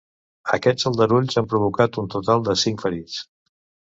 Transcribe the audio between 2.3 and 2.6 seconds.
de